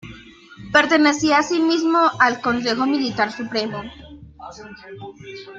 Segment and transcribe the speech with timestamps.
[0.73, 3.83] Pertenecía asimismo al Consejo Militar Supremo.